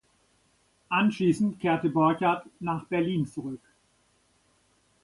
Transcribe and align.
Anschließend 0.89 1.59
kehrte 1.59 1.89
Borchardt 1.89 2.47
nach 2.59 2.85
Berlin 2.85 3.27
zurück. 3.27 3.61